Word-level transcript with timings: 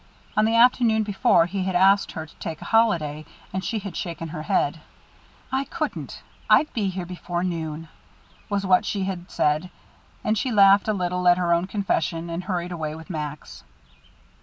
On 0.35 0.45
the 0.45 0.55
afternoon 0.55 1.03
before 1.03 1.45
he 1.45 1.65
had 1.65 1.75
asked 1.75 2.13
her 2.13 2.25
to 2.25 2.35
take 2.37 2.59
a 2.59 2.65
holiday, 2.73 3.23
and 3.53 3.63
she 3.63 3.77
had 3.77 3.95
shaken 3.95 4.29
her 4.29 4.41
head. 4.41 4.79
"I 5.51 5.63
couldn't 5.65 6.23
I'd 6.49 6.73
be 6.73 6.89
here 6.89 7.05
before 7.05 7.43
noon," 7.43 7.87
was 8.49 8.65
what 8.65 8.83
she 8.83 9.03
had 9.03 9.29
said; 9.29 9.69
and 10.23 10.39
she 10.39 10.49
had 10.49 10.55
laughed 10.55 10.87
a 10.87 10.93
little 10.93 11.27
at 11.27 11.37
her 11.37 11.53
own 11.53 11.67
confession, 11.67 12.31
and 12.31 12.45
hurried 12.45 12.71
away 12.71 12.95
with 12.95 13.11
Max. 13.11 13.63